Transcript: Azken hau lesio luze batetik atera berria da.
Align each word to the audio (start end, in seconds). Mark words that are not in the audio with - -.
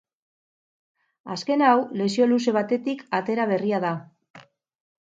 Azken 1.35 1.63
hau 1.67 1.75
lesio 2.01 2.27
luze 2.33 2.57
batetik 2.59 3.05
atera 3.21 3.49
berria 3.55 3.85
da. 3.87 3.95